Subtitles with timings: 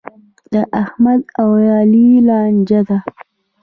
[0.53, 2.97] د احمد او علي لانجه ده.